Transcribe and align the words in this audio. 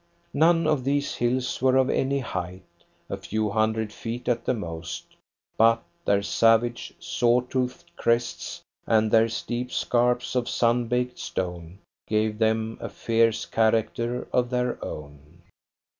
None 0.33 0.65
of 0.65 0.83
these 0.83 1.13
hills 1.13 1.61
were 1.61 1.77
of 1.77 1.87
any 1.91 2.17
height 2.21 2.63
a 3.07 3.17
few 3.17 3.51
hundred 3.51 3.93
feet 3.93 4.27
at 4.27 4.45
the 4.45 4.53
most 4.55 5.05
but 5.59 5.83
their 6.05 6.23
savage, 6.23 6.91
saw 6.99 7.41
toothed 7.41 7.95
crests, 7.95 8.63
and 8.87 9.11
their 9.11 9.29
steep 9.29 9.69
scarps 9.71 10.33
of 10.35 10.49
sun 10.49 10.87
baked 10.87 11.19
stone, 11.19 11.77
gave 12.07 12.39
them 12.39 12.79
a 12.81 12.89
fierce 12.89 13.45
character 13.45 14.27
of 14.33 14.49
their 14.49 14.83
own. 14.83 15.41